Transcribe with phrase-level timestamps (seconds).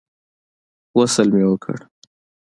[0.97, 1.77] غسل مې وکړ.